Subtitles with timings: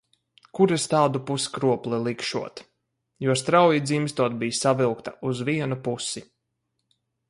[0.59, 2.65] Kur es tādu puskropli likšot,
[3.27, 6.31] jo strauji dzimstot bija savilkta uz vienu pusi.